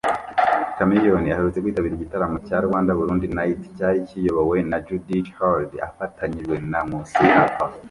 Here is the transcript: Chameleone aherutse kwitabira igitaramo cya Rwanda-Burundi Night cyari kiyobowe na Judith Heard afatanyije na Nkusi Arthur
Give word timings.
Chameleone 0.77 1.29
aherutse 1.31 1.59
kwitabira 1.63 1.95
igitaramo 1.95 2.37
cya 2.47 2.57
Rwanda-Burundi 2.65 3.27
Night 3.37 3.61
cyari 3.75 3.99
kiyobowe 4.07 4.57
na 4.69 4.77
Judith 4.85 5.29
Heard 5.37 5.71
afatanyije 5.87 6.55
na 6.71 6.79
Nkusi 6.87 7.21
Arthur 7.41 7.71